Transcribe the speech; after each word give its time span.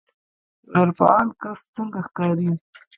غیر 0.73 0.89
فعال 0.97 1.27
کس 1.41 1.59
څنګه 1.75 1.99
ښکاري 2.07 2.49